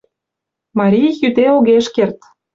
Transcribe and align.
Марий 0.77 1.09
йӱде 1.21 1.45
огеш 1.57 1.85
керт 1.95 2.17